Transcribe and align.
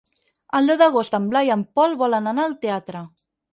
El 0.59 0.71
deu 0.71 0.79
d'agost 0.81 1.17
en 1.19 1.27
Blai 1.35 1.51
i 1.53 1.55
en 1.57 1.63
Pol 1.77 1.95
volen 2.01 2.33
anar 2.35 2.49
al 2.49 2.59
teatre. 2.67 3.07